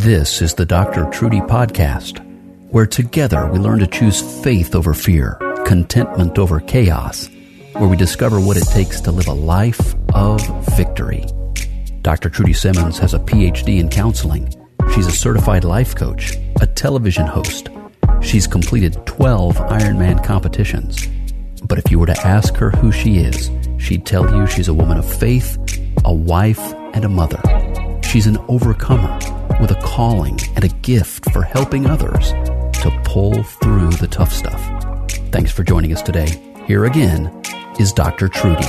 [0.00, 1.04] This is the Dr.
[1.10, 2.24] Trudy Podcast,
[2.70, 5.34] where together we learn to choose faith over fear,
[5.66, 7.28] contentment over chaos,
[7.74, 10.40] where we discover what it takes to live a life of
[10.74, 11.26] victory.
[12.00, 12.30] Dr.
[12.30, 14.50] Trudy Simmons has a PhD in counseling.
[14.94, 17.68] She's a certified life coach, a television host.
[18.22, 21.06] She's completed 12 Ironman competitions.
[21.62, 24.74] But if you were to ask her who she is, she'd tell you she's a
[24.74, 25.58] woman of faith,
[26.06, 27.69] a wife, and a mother.
[28.10, 29.20] She's an overcomer
[29.60, 32.32] with a calling and a gift for helping others
[32.82, 34.60] to pull through the tough stuff.
[35.30, 36.26] Thanks for joining us today.
[36.66, 37.30] Here again
[37.78, 38.26] is Dr.
[38.26, 38.66] Trudy.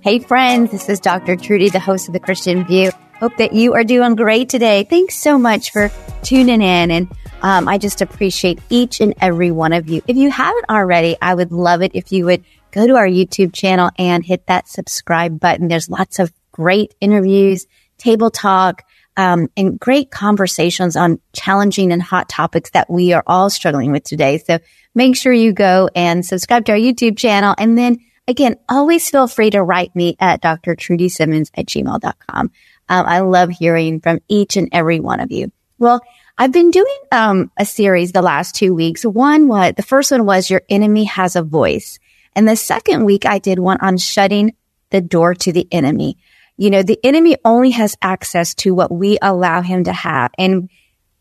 [0.00, 1.36] Hey friends, this is Dr.
[1.36, 2.90] Trudy, the host of the Christian View.
[3.20, 4.82] Hope that you are doing great today.
[4.82, 5.88] Thanks so much for
[6.24, 7.08] tuning in and
[7.42, 10.02] um, I just appreciate each and every one of you.
[10.08, 13.52] If you haven't already, I would love it if you would go to our YouTube
[13.52, 15.68] channel and hit that subscribe button.
[15.68, 17.66] There's lots of great interviews,
[17.98, 18.84] table talk,
[19.16, 24.04] um, and great conversations on challenging and hot topics that we are all struggling with
[24.04, 24.38] today.
[24.38, 24.58] So
[24.94, 27.54] make sure you go and subscribe to our YouTube channel.
[27.58, 32.50] And then again, always feel free to write me at drtrudysimmons at gmail.com.
[32.88, 35.52] Um, I love hearing from each and every one of you.
[35.78, 36.00] Well,
[36.38, 39.04] I've been doing um, a series the last two weeks.
[39.04, 41.98] One what the first one was your enemy has a voice.
[42.34, 44.54] And the second week I did one on shutting
[44.90, 46.16] the door to the enemy.
[46.56, 50.30] You know, the enemy only has access to what we allow him to have.
[50.38, 50.68] And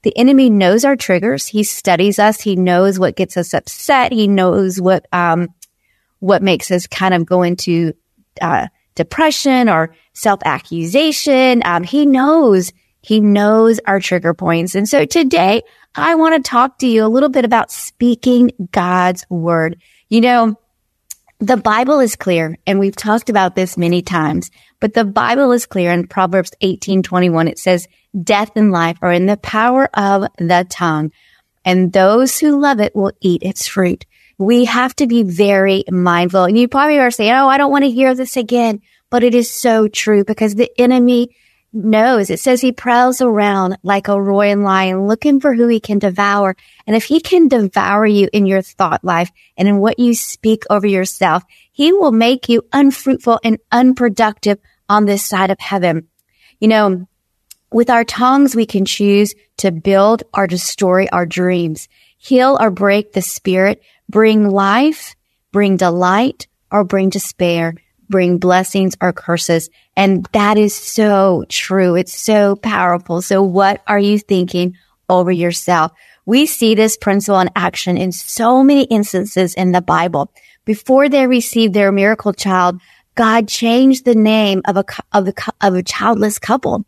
[0.04, 1.48] the enemy knows our triggers.
[1.48, 2.42] He studies us.
[2.42, 4.12] He knows what gets us upset.
[4.12, 5.50] He knows what, um,
[6.20, 7.94] what makes us kind of go into,
[8.42, 11.62] uh, depression or self accusation.
[11.66, 14.76] Um, he knows, he knows our trigger points.
[14.76, 15.62] And so today
[15.96, 19.78] I want to talk to you a little bit about speaking God's word.
[20.10, 20.60] You know,
[21.42, 25.66] the Bible is clear, and we've talked about this many times, but the Bible is
[25.66, 27.48] clear in Proverbs 18:21.
[27.48, 27.88] It says,
[28.24, 31.12] "Death and life are in the power of the tongue,
[31.66, 34.06] and those who love it will eat its fruit."
[34.38, 36.44] We have to be very mindful.
[36.44, 39.34] And you probably are saying, "Oh, I don't want to hear this again," but it
[39.34, 41.32] is so true because the enemy
[41.74, 42.30] knows.
[42.30, 46.56] It says he prowls around like a roaring lion looking for who he can devour.
[46.86, 50.64] And if he can devour you in your thought life and in what you speak
[50.70, 54.60] over yourself, he will make you unfruitful and unproductive
[54.90, 56.08] on this side of heaven.
[56.60, 57.08] You know,
[57.72, 63.14] with our tongues, we can choose to build or destroy our dreams, heal or break
[63.14, 65.16] the spirit, bring life,
[65.52, 67.76] bring delight, or bring despair
[68.12, 69.72] bring blessings or curses.
[69.96, 71.96] And that is so true.
[71.96, 73.24] It's so powerful.
[73.24, 74.76] So what are you thinking
[75.10, 75.92] over yourself?
[76.28, 80.32] We see this principle in action in so many instances in the Bible.
[80.66, 82.80] Before they received their miracle child,
[83.16, 86.86] God changed the name of a, of a, of a childless couple,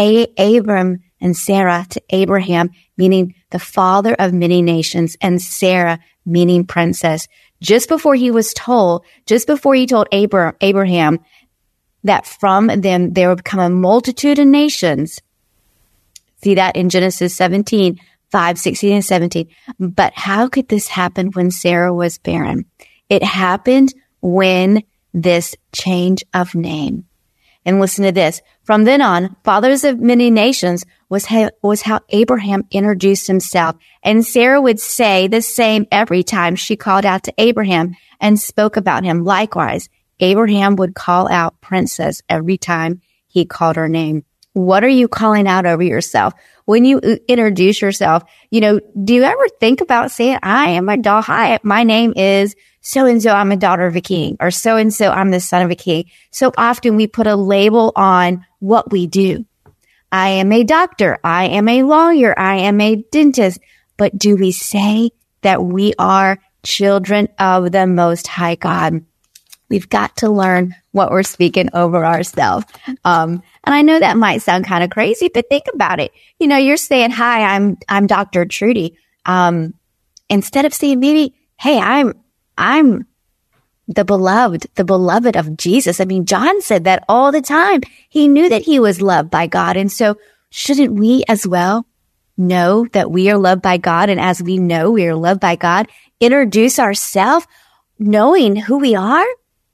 [0.00, 6.64] a- Abram and Sarah to Abraham, meaning the father of many nations, and Sarah, meaning
[6.64, 7.28] princess
[7.60, 11.18] just before he was told, just before he told Abraham
[12.04, 15.20] that from them there would come a multitude of nations.
[16.42, 17.98] See that in Genesis 17,
[18.30, 19.48] 5, 16, and 17.
[19.80, 22.66] But how could this happen when Sarah was barren?
[23.08, 27.07] It happened when this change of name.
[27.68, 28.40] And listen to this.
[28.62, 33.76] From then on, fathers of many nations was how, was how Abraham introduced himself.
[34.02, 38.78] And Sarah would say the same every time she called out to Abraham and spoke
[38.78, 39.22] about him.
[39.22, 44.24] Likewise, Abraham would call out princess every time he called her name.
[44.54, 46.32] What are you calling out over yourself?
[46.64, 50.88] When you uh, introduce yourself, you know, do you ever think about saying, I am
[50.88, 51.20] a doll.
[51.20, 52.56] Hi, my name is
[52.88, 53.32] so and so.
[53.32, 55.10] I'm a daughter of a king or so and so.
[55.10, 56.06] I'm the son of a king.
[56.30, 59.44] So often we put a label on what we do.
[60.10, 61.18] I am a doctor.
[61.22, 62.36] I am a lawyer.
[62.38, 63.60] I am a dentist.
[63.98, 65.10] But do we say
[65.42, 69.04] that we are children of the most high God?
[69.68, 72.64] We've got to learn what we're speaking over ourselves.
[73.04, 76.10] Um, and I know that might sound kind of crazy, but think about it.
[76.38, 78.46] You know, you're saying, hi, I'm, I'm Dr.
[78.46, 78.96] Trudy.
[79.26, 79.74] Um,
[80.30, 82.14] instead of saying maybe, hey, I'm,
[82.58, 83.06] I'm
[83.86, 86.00] the beloved, the beloved of Jesus.
[86.00, 87.80] I mean, John said that all the time.
[88.08, 89.76] He knew that he was loved by God.
[89.76, 90.18] And so
[90.50, 91.86] shouldn't we as well
[92.36, 94.10] know that we are loved by God?
[94.10, 95.88] And as we know we are loved by God,
[96.20, 97.46] introduce ourselves
[97.98, 99.26] knowing who we are?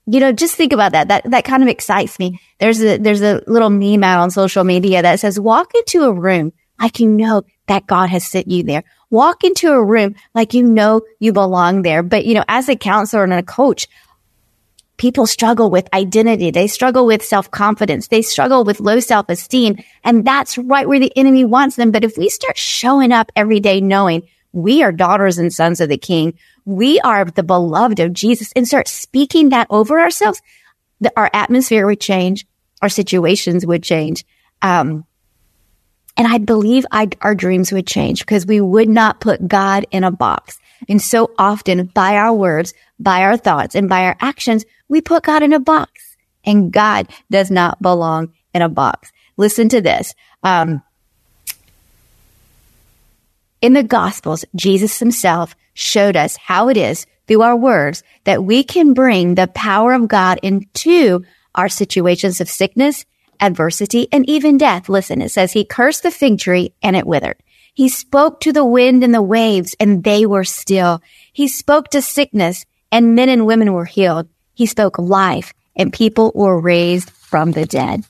[0.07, 1.09] You know, just think about that.
[1.09, 2.41] That, that kind of excites me.
[2.59, 6.13] There's a, there's a little meme out on social media that says, walk into a
[6.13, 8.85] room like you know that God has sent you there.
[9.15, 12.03] Walk into a room like you know you belong there.
[12.03, 13.87] But, you know, as a counselor and a coach,
[14.97, 16.51] people struggle with identity.
[16.51, 18.09] They struggle with self confidence.
[18.09, 19.77] They struggle with low self esteem.
[20.03, 21.93] And that's right where the enemy wants them.
[21.93, 25.89] But if we start showing up every day knowing we are daughters and sons of
[25.89, 30.43] the king, we are the beloved of Jesus and start speaking that over ourselves,
[31.01, 32.49] the, our atmosphere would change.
[32.83, 34.25] Our situations would change.
[34.61, 35.07] Um,
[36.17, 40.05] and I believe I'd, our dreams would change because we would not put God in
[40.05, 40.59] a box.
[40.89, 45.25] And so often by our words, by our thoughts and by our actions, we put
[45.25, 49.13] God in a box and God does not belong in a box.
[49.37, 50.15] Listen to this.
[50.43, 50.83] Um,
[53.61, 58.63] in the gospels, Jesus himself showed us how it is through our words that we
[58.63, 61.25] can bring the power of God into
[61.55, 63.05] our situations of sickness,
[63.41, 64.89] adversity, and even death.
[64.89, 67.43] Listen, it says he cursed the fig tree and it withered.
[67.75, 71.03] He spoke to the wind and the waves and they were still.
[71.33, 74.29] He spoke to sickness and men and women were healed.
[74.55, 78.05] He spoke life and people were raised from the dead.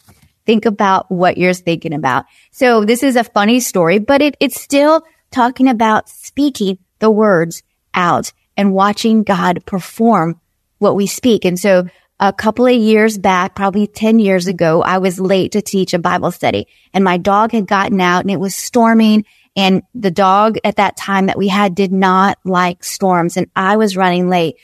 [0.44, 2.26] Think about what you're thinking about.
[2.50, 7.62] So this is a funny story, but it, it's still talking about speaking the words
[7.94, 10.40] out and watching God perform
[10.78, 11.46] what we speak.
[11.46, 11.88] And so
[12.20, 15.98] a couple of years back, probably 10 years ago, I was late to teach a
[15.98, 19.24] Bible study and my dog had gotten out and it was storming
[19.56, 23.76] and the dog at that time that we had did not like storms and I
[23.76, 24.56] was running late.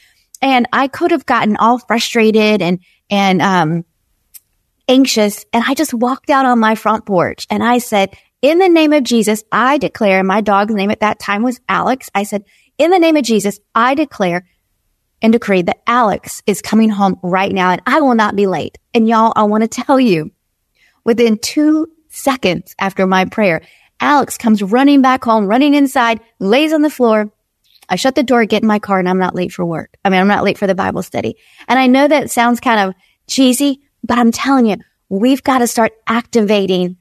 [0.43, 2.81] And I could have gotten all frustrated and,
[3.11, 3.85] and, um,
[4.89, 5.45] anxious.
[5.53, 8.93] And I just walked out on my front porch and I said, in the name
[8.93, 12.11] of Jesus, I declare, my dog's name at that time was Alex.
[12.15, 12.45] I said,
[12.79, 14.47] in the name of Jesus, I declare
[15.23, 18.79] and decree that Alex is coming home right now and I will not be late.
[18.95, 20.31] And y'all, I want to tell you,
[21.05, 23.63] within two seconds after my prayer,
[24.01, 27.31] Alex comes running back home, running inside, lays on the floor,
[27.91, 29.97] I shut the door, get in my car, and I'm not late for work.
[30.05, 31.37] I mean, I'm not late for the Bible study.
[31.67, 32.95] And I know that sounds kind of
[33.27, 34.77] cheesy, but I'm telling you,
[35.09, 36.97] we've got to start activating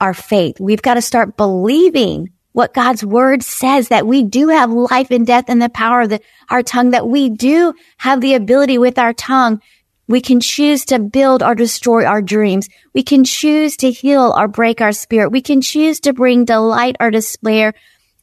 [0.00, 0.58] our faith.
[0.58, 5.24] We've got to start believing what God's word says that we do have life and
[5.24, 8.98] death in the power of the, our tongue, that we do have the ability with
[8.98, 9.62] our tongue.
[10.08, 12.68] We can choose to build or destroy our dreams.
[12.92, 15.30] We can choose to heal or break our spirit.
[15.30, 17.74] We can choose to bring delight or despair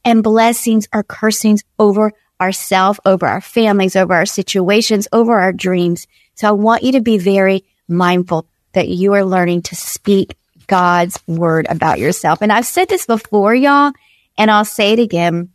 [0.04, 2.12] and blessings or cursings over
[2.42, 6.08] ourselves, over our families, over our situations, over our dreams.
[6.34, 10.36] So I want you to be very mindful that you are learning to speak
[10.68, 12.42] God's word about yourself.
[12.42, 13.94] And I've said this before, y'all,
[14.38, 15.50] and I'll say it again.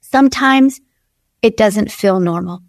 [0.00, 0.80] Sometimes
[1.42, 2.62] it doesn't feel normal.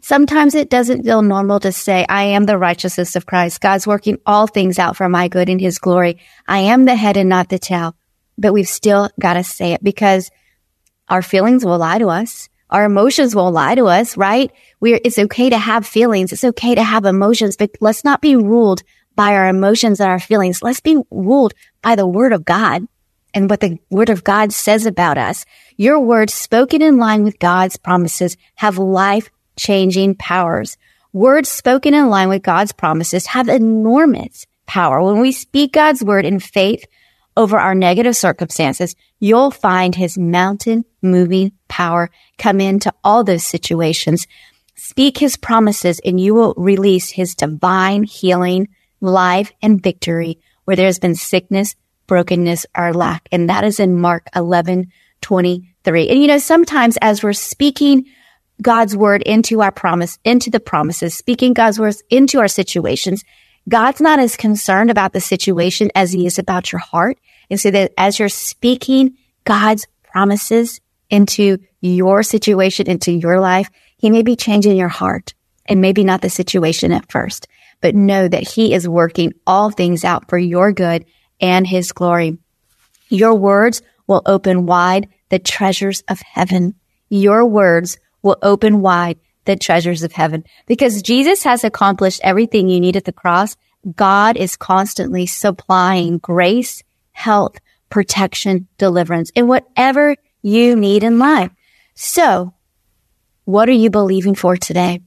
[0.00, 3.60] Sometimes it doesn't feel normal to say, I am the righteousness of Christ.
[3.60, 6.18] God's working all things out for my good and his glory.
[6.46, 7.96] I am the head and not the tail.
[8.38, 10.30] But we've still got to say it because
[11.08, 12.48] our feelings will lie to us.
[12.70, 14.50] Our emotions will lie to us, right?
[14.80, 16.32] We're, it's okay to have feelings.
[16.32, 18.82] It's okay to have emotions, but let's not be ruled
[19.14, 20.62] by our emotions and our feelings.
[20.62, 22.86] Let's be ruled by the word of God
[23.36, 25.44] and what the word of God says about us.
[25.76, 30.78] Your words spoken in line with God's promises have life changing powers.
[31.12, 35.02] Words spoken in line with God's promises have enormous power.
[35.02, 36.86] When we speak God's word in faith,
[37.36, 44.26] over our negative circumstances, you'll find his mountain moving power come into all those situations.
[44.74, 48.68] Speak his promises and you will release his divine healing,
[49.02, 51.76] life and victory where there's been sickness,
[52.06, 53.28] brokenness or lack.
[53.32, 56.08] And that is in Mark 11, 23.
[56.08, 58.06] And you know, sometimes as we're speaking
[58.62, 63.24] God's word into our promise, into the promises, speaking God's words into our situations,
[63.68, 67.18] God's not as concerned about the situation as he is about your heart.
[67.50, 74.10] And so that as you're speaking God's promises into your situation, into your life, he
[74.10, 75.34] may be changing your heart
[75.66, 77.48] and maybe not the situation at first,
[77.80, 81.04] but know that he is working all things out for your good
[81.40, 82.38] and his glory.
[83.08, 86.74] Your words will open wide the treasures of heaven.
[87.08, 92.80] Your words will open wide the treasures of heaven because Jesus has accomplished everything you
[92.80, 93.56] need at the cross.
[93.94, 101.50] God is constantly supplying grace health, protection, deliverance, and whatever you need in life.
[101.94, 102.52] So
[103.44, 105.00] what are you believing for today?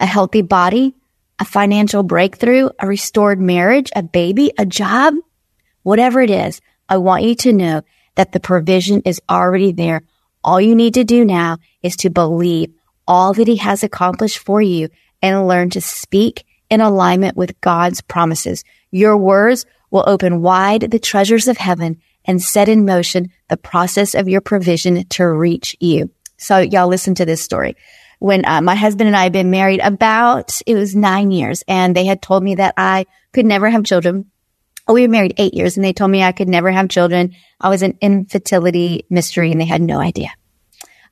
[0.00, 0.96] a healthy body,
[1.38, 5.14] a financial breakthrough, a restored marriage, a baby, a job,
[5.82, 7.82] whatever it is, I want you to know
[8.16, 10.02] that the provision is already there.
[10.42, 12.72] All you need to do now is to believe
[13.06, 14.88] all that he has accomplished for you
[15.22, 18.64] and learn to speak in alignment with God's promises.
[18.90, 24.14] Your words will open wide the treasures of heaven and set in motion the process
[24.14, 26.10] of your provision to reach you.
[26.36, 27.76] So y'all listen to this story.
[28.18, 31.94] When uh, my husband and I had been married about, it was nine years and
[31.94, 34.30] they had told me that I could never have children.
[34.86, 37.36] Oh, we were married eight years and they told me I could never have children.
[37.60, 40.30] I was an infertility mystery and they had no idea.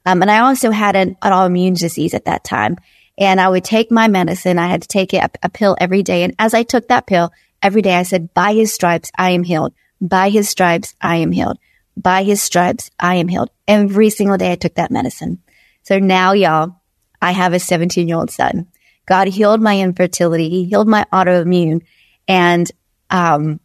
[0.05, 2.77] Um, and I also had an, an autoimmune disease at that time
[3.19, 4.59] and I would take my medicine.
[4.59, 6.23] I had to take a, a pill every day.
[6.23, 7.33] And as I took that pill
[7.63, 9.75] every day, I said, by his stripes, I am healed.
[10.01, 11.59] By his stripes, I am healed.
[11.97, 13.51] By his stripes, I am healed.
[13.67, 15.43] Every single day I took that medicine.
[15.83, 16.77] So now, y'all,
[17.21, 18.69] I have a 17 year old son.
[19.07, 20.49] God healed my infertility.
[20.49, 21.83] He healed my autoimmune.
[22.29, 22.71] And,
[23.11, 23.61] um,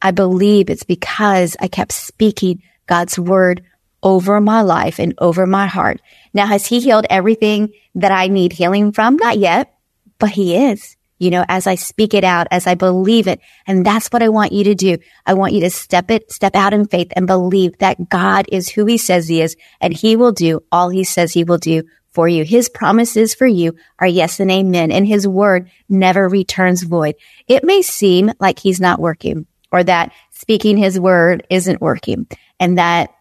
[0.00, 3.64] I believe it's because I kept speaking God's word
[4.02, 6.00] over my life and over my heart.
[6.32, 9.16] Now, has he healed everything that I need healing from?
[9.16, 9.74] Not yet,
[10.18, 13.40] but he is you know, as I speak it out, as I believe it.
[13.66, 14.98] And that's what I want you to do.
[15.26, 18.68] I want you to step it, step out in faith and believe that God is
[18.68, 21.82] who he says he is and he will do all he says he will do
[22.18, 22.42] for you.
[22.42, 24.90] His promises for you are yes and amen.
[24.90, 27.14] And his word never returns void.
[27.46, 32.26] It may seem like he's not working or that speaking his word isn't working
[32.58, 33.14] and that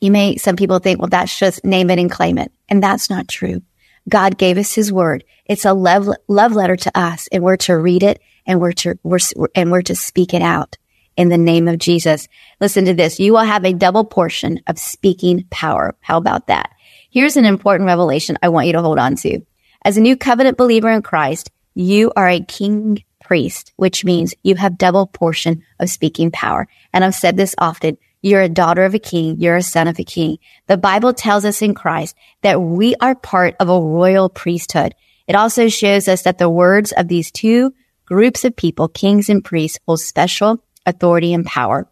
[0.00, 2.50] you may, some people think, well, that's just name it and claim it.
[2.68, 3.62] And that's not true.
[4.08, 5.22] God gave us his word.
[5.46, 8.98] It's a love, love letter to us and we're to read it and we're to,
[9.04, 9.20] we're,
[9.54, 10.76] and we're to speak it out
[11.16, 12.26] in the name of Jesus.
[12.60, 13.20] Listen to this.
[13.20, 15.94] You will have a double portion of speaking power.
[16.00, 16.72] How about that?
[17.10, 19.40] Here's an important revelation I want you to hold on to.
[19.82, 24.56] As a new covenant believer in Christ, you are a king priest, which means you
[24.56, 26.68] have double portion of speaking power.
[26.92, 27.96] And I've said this often.
[28.20, 29.38] You're a daughter of a king.
[29.38, 30.38] You're a son of a king.
[30.66, 34.94] The Bible tells us in Christ that we are part of a royal priesthood.
[35.26, 37.72] It also shows us that the words of these two
[38.04, 41.86] groups of people, kings and priests, hold special authority and power.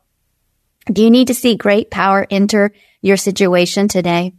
[0.93, 4.33] Do you need to see great power enter your situation today?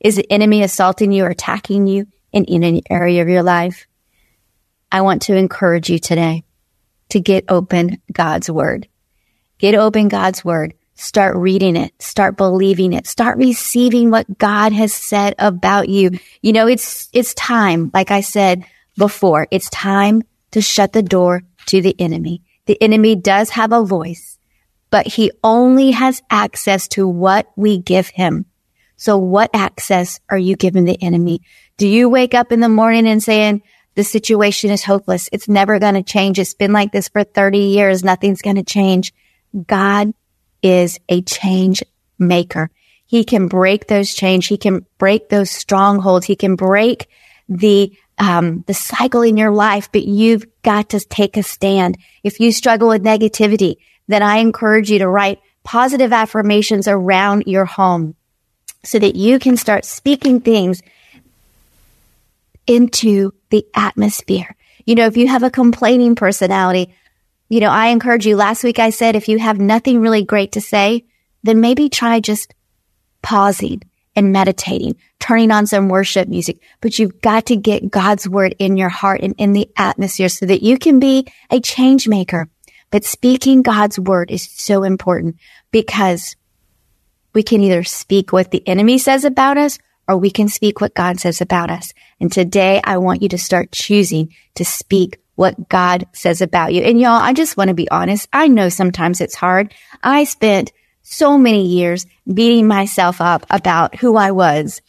[0.00, 3.86] Is the enemy assaulting you or attacking you in, in an area of your life?
[4.90, 6.44] I want to encourage you today
[7.10, 8.88] to get open God's word.
[9.58, 10.74] Get open God's word.
[10.94, 11.92] Start reading it.
[12.00, 13.06] Start believing it.
[13.06, 16.18] Start receiving what God has said about you.
[16.42, 17.90] You know, it's, it's time.
[17.92, 18.64] Like I said
[18.96, 22.42] before, it's time to shut the door to the enemy.
[22.66, 24.38] The enemy does have a voice,
[24.90, 28.46] but he only has access to what we give him.
[28.98, 31.40] So what access are you giving the enemy?
[31.78, 33.62] Do you wake up in the morning and saying,
[33.94, 35.28] the situation is hopeless.
[35.32, 36.38] It's never going to change.
[36.38, 38.04] It's been like this for 30 years.
[38.04, 39.12] Nothing's going to change.
[39.66, 40.12] God
[40.62, 41.82] is a change
[42.16, 42.70] maker.
[43.06, 44.46] He can break those chains.
[44.46, 46.26] He can break those strongholds.
[46.26, 47.08] He can break
[47.48, 51.98] the, um, the cycle in your life, but you've got to take a stand.
[52.22, 57.64] If you struggle with negativity, then I encourage you to write positive affirmations around your
[57.64, 58.14] home
[58.84, 60.82] so that you can start speaking things
[62.66, 64.54] into the atmosphere.
[64.84, 66.94] You know, if you have a complaining personality,
[67.48, 68.36] you know, I encourage you.
[68.36, 71.04] Last week I said if you have nothing really great to say,
[71.42, 72.54] then maybe try just
[73.22, 73.82] pausing
[74.14, 76.60] and meditating, turning on some worship music.
[76.80, 80.46] But you've got to get God's word in your heart and in the atmosphere so
[80.46, 82.48] that you can be a change maker.
[82.90, 85.36] But speaking God's word is so important
[85.70, 86.36] because
[87.38, 89.78] we can either speak what the enemy says about us
[90.08, 91.94] or we can speak what God says about us.
[92.18, 96.82] And today I want you to start choosing to speak what God says about you.
[96.82, 98.28] And y'all, I just want to be honest.
[98.32, 99.72] I know sometimes it's hard.
[100.02, 104.82] I spent so many years beating myself up about who I was,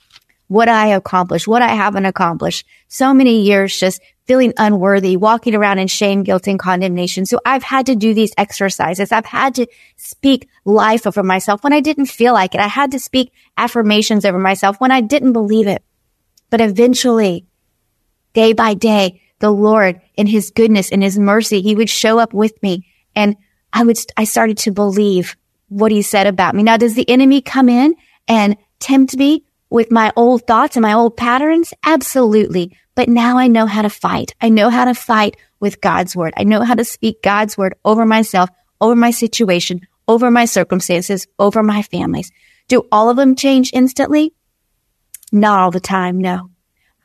[0.48, 2.66] what I accomplished, what I haven't accomplished.
[2.88, 7.26] So many years just feeling unworthy, walking around in shame, guilt, and condemnation.
[7.26, 9.12] So I've had to do these exercises.
[9.12, 9.66] I've had to
[9.98, 12.62] speak life over myself when I didn't feel like it.
[12.62, 15.82] I had to speak affirmations over myself when I didn't believe it.
[16.52, 17.48] But eventually,
[18.34, 22.32] day by day, the Lord in his goodness and his mercy, he would show up
[22.32, 23.36] with me and
[23.74, 25.36] I would, I started to believe
[25.70, 26.62] what he said about me.
[26.62, 27.96] Now, does the enemy come in
[28.28, 31.74] and tempt me with my old thoughts and my old patterns?
[31.84, 32.78] Absolutely.
[32.96, 34.34] But now I know how to fight.
[34.42, 36.34] I know how to fight with God's word.
[36.38, 38.50] I know how to speak God's word over myself,
[38.82, 42.32] over my situation, over my circumstances, over my families.
[42.68, 44.34] Do all of them change instantly?
[45.32, 46.20] Not all the time.
[46.20, 46.50] No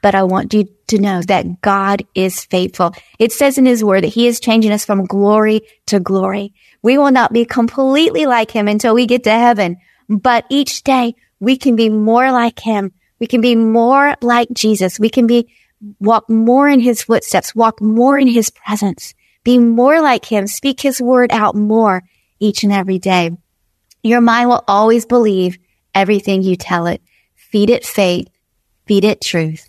[0.04, 2.92] but I want you to know that God is faithful.
[3.18, 6.52] It says in his word that he is changing us from glory to glory.
[6.82, 9.78] We will not be completely like him until we get to heaven,
[10.10, 12.92] but each day we can be more like him.
[13.20, 14.98] We can be more like Jesus.
[14.98, 15.52] We can be
[16.00, 20.80] walk more in his footsteps, walk more in his presence, be more like him, speak
[20.80, 22.02] his word out more
[22.40, 23.30] each and every day.
[24.02, 25.58] Your mind will always believe
[25.94, 27.00] everything you tell it.
[27.34, 28.28] Feed it faith,
[28.86, 29.68] feed it truth,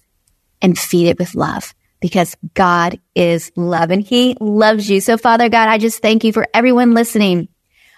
[0.61, 5.01] and feed it with love because God is love and he loves you.
[5.01, 7.47] So Father God, I just thank you for everyone listening.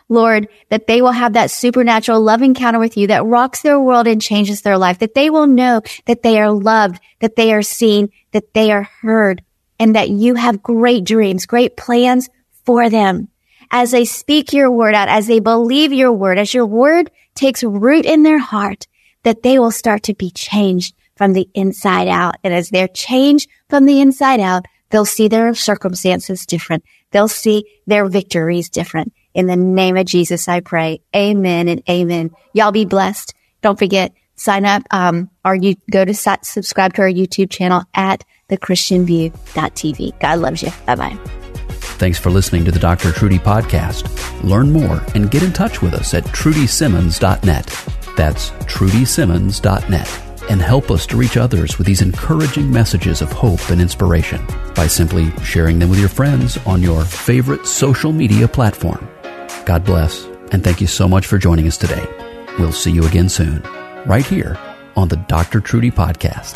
[0.09, 4.07] Lord, that they will have that supernatural love encounter with you that rocks their world
[4.07, 7.61] and changes their life, that they will know that they are loved, that they are
[7.61, 9.43] seen, that they are heard,
[9.79, 12.29] and that you have great dreams, great plans
[12.65, 13.27] for them.
[13.69, 17.63] As they speak your word out, as they believe your word, as your word takes
[17.63, 18.87] root in their heart,
[19.23, 22.35] that they will start to be changed from the inside out.
[22.43, 26.85] And as they're changed from the inside out, they'll see their circumstances different.
[27.11, 29.11] They'll see their victories different.
[29.37, 30.99] In the name of Jesus, I pray.
[31.15, 32.31] Amen and amen.
[32.53, 33.35] Y'all be blessed.
[33.61, 38.23] Don't forget, sign up, um, or you go to subscribe to our YouTube channel at
[38.49, 40.19] thechristianview.tv.
[40.19, 40.71] God loves you.
[40.87, 41.17] Bye bye.
[41.99, 43.11] Thanks for listening to the Dr.
[43.11, 44.11] Trudy podcast.
[44.43, 47.65] Learn more and get in touch with us at trudysimmons.net.
[48.17, 53.81] That's trudysimmons.net and help us to reach others with these encouraging messages of hope and
[53.81, 59.07] inspiration by simply sharing them with your friends on your favorite social media platform.
[59.67, 62.05] God bless, and thank you so much for joining us today.
[62.57, 63.61] We'll see you again soon,
[64.05, 64.57] right here
[64.95, 65.59] on the Dr.
[65.59, 66.55] Trudy Podcast.